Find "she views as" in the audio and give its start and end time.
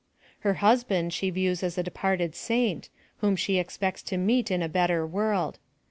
1.13-1.77